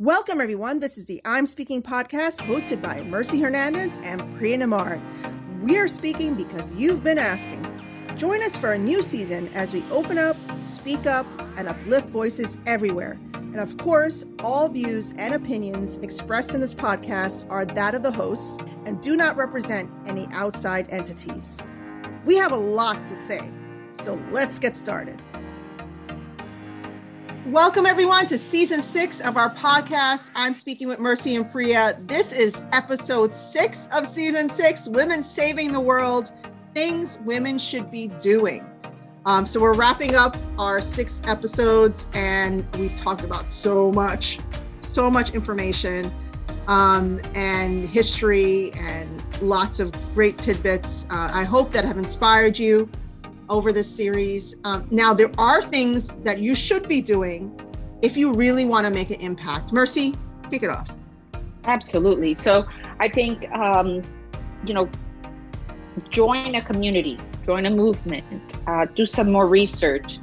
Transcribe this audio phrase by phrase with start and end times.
[0.00, 0.78] Welcome, everyone.
[0.78, 5.02] This is the I'm Speaking podcast hosted by Mercy Hernandez and Priya Nembhard.
[5.60, 7.66] We are speaking because you've been asking.
[8.16, 11.26] Join us for a new season as we open up, speak up,
[11.56, 13.18] and uplift voices everywhere.
[13.34, 18.12] And of course, all views and opinions expressed in this podcast are that of the
[18.12, 18.56] hosts
[18.86, 21.60] and do not represent any outside entities.
[22.24, 23.50] We have a lot to say,
[23.94, 25.20] so let's get started.
[27.48, 30.30] Welcome, everyone, to season six of our podcast.
[30.34, 31.96] I'm speaking with Mercy and Priya.
[32.00, 36.30] This is episode six of season six Women Saving the World
[36.74, 38.66] Things Women Should Be Doing.
[39.24, 44.38] Um, so, we're wrapping up our six episodes, and we've talked about so much,
[44.82, 46.12] so much information
[46.66, 51.06] um, and history and lots of great tidbits.
[51.06, 52.90] Uh, I hope that have inspired you
[53.48, 54.56] over this series.
[54.64, 57.58] Um, now, there are things that you should be doing
[58.02, 59.72] if you really want to make an impact.
[59.72, 60.14] Mercy,
[60.50, 60.88] kick it off.
[61.64, 62.34] Absolutely.
[62.34, 62.66] So
[63.00, 64.02] I think, um,
[64.66, 64.88] you know,
[66.10, 70.18] join a community, join a movement, uh, do some more research,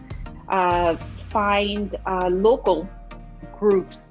[0.49, 0.95] uh,
[1.29, 2.89] find uh, local
[3.59, 4.09] groups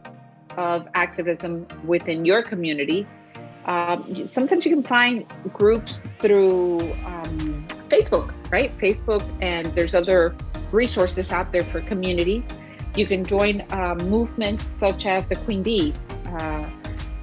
[0.57, 3.07] of activism within your community.
[3.67, 7.54] Um, sometimes you can find groups through um,
[7.89, 8.77] Facebook, right?
[8.79, 10.35] Facebook, and there's other
[10.73, 12.45] resources out there for community.
[12.97, 16.69] You can join uh, movements such as the Queen Bees uh,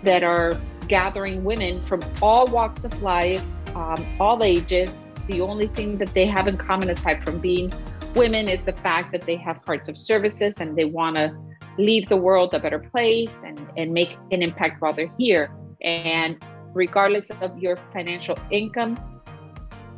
[0.03, 3.44] that are gathering women from all walks of life,
[3.76, 5.02] um, all ages.
[5.28, 7.72] The only thing that they have in common, aside from being
[8.16, 11.34] women, is the fact that they have parts of services and they want to
[11.78, 15.50] leave the world a better place and, and make an impact while they're here.
[15.81, 16.38] And
[16.73, 19.00] regardless of your financial income,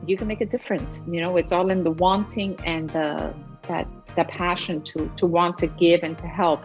[0.08, 1.02] you can make a difference.
[1.08, 3.34] You know, it's all in the wanting and the
[3.68, 6.64] that the passion to to want to give and to help.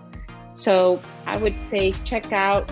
[0.54, 2.70] So I would say check out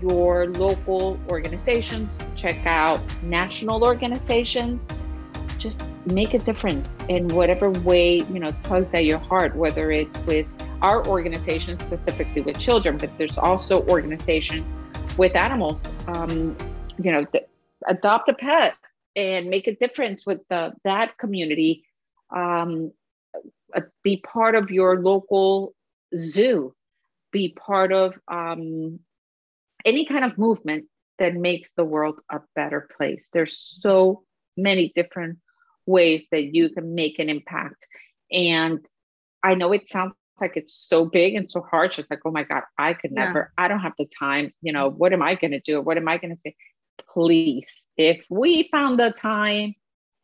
[0.00, 4.86] your local organizations, check out national organizations.
[5.58, 10.18] Just make a difference in whatever way you know tugs at your heart, whether it's
[10.20, 10.46] with
[10.82, 14.66] our organization specifically with children, but there's also organizations
[15.16, 15.80] with animals.
[16.08, 16.56] Um,
[16.98, 17.46] you know, th-
[17.86, 18.74] adopt a pet
[19.16, 21.84] and make a difference with the, that community.
[22.34, 22.92] Um,
[23.74, 25.74] uh, be part of your local
[26.16, 26.74] zoo.
[27.32, 29.00] Be part of um,
[29.84, 30.86] any kind of movement
[31.18, 33.28] that makes the world a better place.
[33.32, 34.22] There's so
[34.56, 35.38] many different
[35.86, 37.86] ways that you can make an impact.
[38.30, 38.84] And
[39.42, 41.92] I know it sounds like it's so big and so hard.
[41.92, 43.64] Just like, oh my God, I could never, yeah.
[43.64, 44.52] I don't have the time.
[44.62, 45.80] You know, what am I going to do?
[45.80, 46.54] What am I going to say?
[47.12, 49.74] Please, if we found the time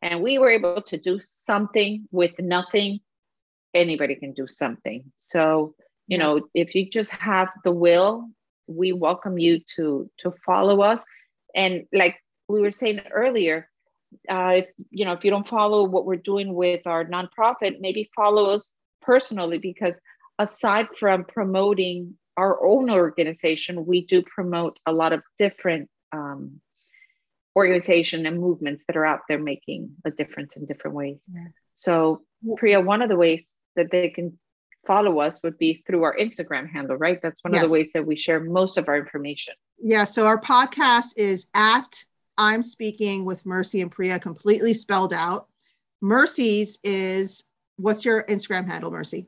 [0.01, 2.99] and we were able to do something with nothing,
[3.73, 5.11] anybody can do something.
[5.15, 5.75] So,
[6.07, 6.23] you yeah.
[6.23, 8.29] know, if you just have the will,
[8.67, 11.03] we welcome you to to follow us.
[11.55, 12.17] And like
[12.47, 13.69] we were saying earlier,
[14.29, 18.09] uh, if you know if you don't follow what we're doing with our nonprofit, maybe
[18.15, 19.99] follow us personally because
[20.39, 26.61] aside from promoting our own organization, we do promote a lot of different um,
[27.55, 31.19] organization and movements that are out there making a difference in different ways.
[31.31, 31.47] Yeah.
[31.75, 32.21] So,
[32.57, 34.37] Priya, one of the ways that they can
[34.85, 37.19] follow us would be through our Instagram handle, right?
[37.21, 37.63] That's one yes.
[37.63, 39.53] of the ways that we share most of our information.
[39.81, 40.05] Yeah.
[40.05, 42.03] So our podcast is at
[42.37, 45.47] I'm speaking with Mercy and Priya, completely spelled out.
[46.01, 47.43] Mercy's is
[47.77, 49.27] what's your Instagram handle, Mercy?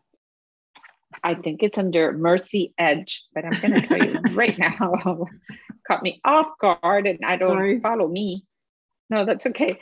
[1.24, 5.26] I think it's under Mercy Edge, but I'm going to tell you right now,
[5.88, 7.80] caught me off guard and I don't Sorry.
[7.80, 8.46] follow me.
[9.10, 9.80] No, that's okay.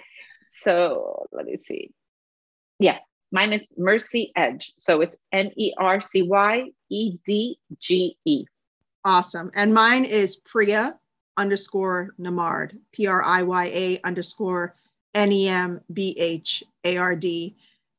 [0.53, 1.91] So let me see.
[2.79, 2.97] Yeah,
[3.31, 4.73] mine is Mercy Edge.
[4.77, 8.45] So it's M E R C Y E D G E.
[9.05, 9.51] Awesome.
[9.55, 10.95] And mine is Priya
[11.37, 14.75] underscore Nembhard, P R I Y A underscore
[15.15, 17.55] N E M B H A R D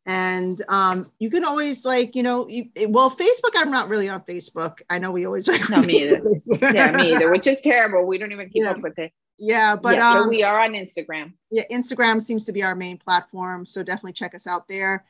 [0.07, 4.21] and um, you can always like you know you, well facebook i'm not really on
[4.23, 4.81] facebook.
[4.91, 6.21] I know we always no me either.
[6.75, 8.07] Yeah me either which is terrible.
[8.07, 8.71] We don't even keep yeah.
[8.71, 9.13] up with it.
[9.39, 11.33] Yeah but yeah, um, we are on instagram.
[11.51, 15.05] Yeah instagram seems to be our main platform so definitely check us out there.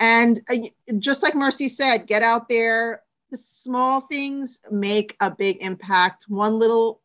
[0.00, 0.56] And uh,
[0.98, 3.02] just like mercy said get out there.
[3.30, 6.26] The small things make a big impact.
[6.28, 7.00] One little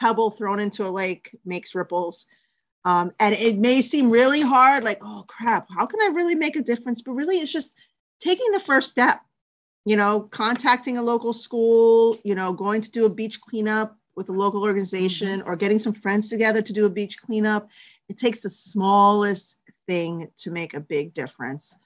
[0.00, 2.26] pebble thrown into a lake makes ripples
[2.84, 6.56] um, and it may seem really hard, like, oh crap, how can I really make
[6.56, 7.02] a difference?
[7.02, 7.78] But really, it's just
[8.20, 9.20] taking the first step,
[9.84, 14.28] you know, contacting a local school, you know, going to do a beach cleanup with
[14.28, 15.48] a local organization mm-hmm.
[15.48, 17.68] or getting some friends together to do a beach cleanup.
[18.08, 21.76] It takes the smallest thing to make a big difference.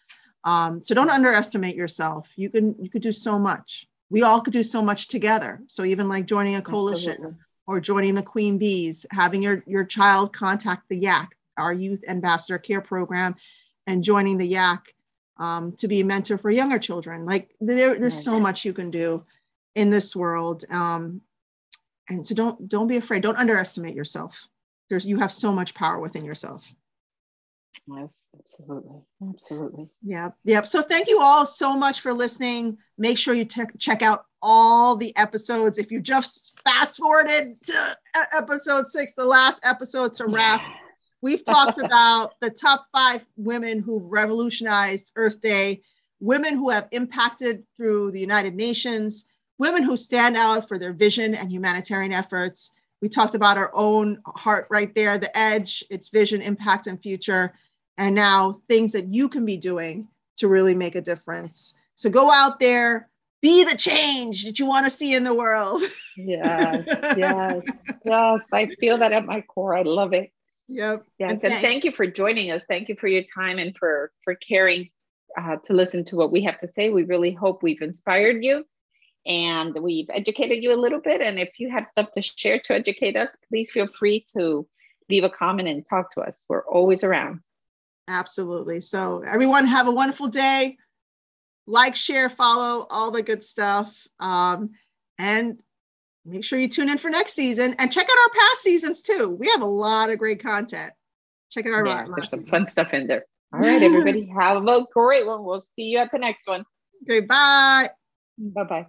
[0.45, 2.29] Um, so don't underestimate yourself.
[2.37, 3.87] You can you could do so much.
[4.11, 5.61] we all could do so much together.
[5.67, 7.39] So even like joining a coalition Absolutely.
[7.67, 12.59] Or joining the Queen Bees, having your, your child contact the YAC, our Youth Ambassador
[12.59, 13.35] Care Program,
[13.87, 14.81] and joining the YAC
[15.39, 17.25] um, to be a mentor for younger children.
[17.25, 19.25] Like there, there's so much you can do
[19.75, 20.65] in this world.
[20.71, 21.21] Um,
[22.09, 23.23] and so don't don't be afraid.
[23.23, 24.47] Don't underestimate yourself.
[24.91, 26.71] There's you have so much power within yourself.
[27.87, 29.01] Yes, absolutely.
[29.29, 29.89] Absolutely.
[30.03, 30.31] Yeah.
[30.45, 30.69] Yep.
[30.69, 32.79] So thank you all so much for listening.
[32.97, 35.79] Make sure you te- check out all the episodes.
[35.79, 37.97] If you just fast forwarded to
[38.37, 40.75] episode six, the last episode to wrap, yeah.
[41.23, 45.83] we've talked about the top five women who revolutionized Earth Day,
[46.21, 49.25] women who have impacted through the United Nations,
[49.59, 52.73] women who stand out for their vision and humanitarian efforts.
[53.01, 57.55] We talked about our own heart right there, the edge, its vision, impact, and future
[57.99, 61.75] and now things that you can be doing to really make a difference.
[61.95, 63.09] So go out there,
[63.45, 65.83] be the change that you want to see in the world.
[66.17, 66.83] yes,
[67.19, 67.63] yes,
[68.07, 68.41] yes.
[68.51, 69.77] I feel that at my core.
[69.77, 70.33] I love it.
[70.69, 71.05] Yep.
[71.19, 72.65] Yes, and, and thank you for joining us.
[72.65, 74.89] Thank you for your time and for for caring
[75.39, 76.89] uh, to listen to what we have to say.
[76.89, 78.65] We really hope we've inspired you
[79.27, 81.21] and we've educated you a little bit.
[81.21, 84.67] And if you have stuff to share to educate us, please feel free to
[85.11, 86.47] leave a comment and talk to us.
[86.49, 87.41] We're always around.
[88.09, 88.81] Absolutely.
[88.81, 90.79] So, everyone, have a wonderful day.
[91.67, 94.07] Like, share, follow, all the good stuff.
[94.21, 94.71] Um,
[95.19, 95.59] and
[96.25, 99.37] make sure you tune in for next season and check out our past seasons too.
[99.39, 100.93] We have a lot of great content.
[101.51, 102.51] Check out our yeah, there's some season.
[102.51, 103.25] fun stuff in there.
[103.55, 105.45] All right, everybody, have a great one.
[105.45, 106.65] We'll see you at the next one.
[107.05, 107.91] Okay, bye.
[108.37, 108.87] Bye bye.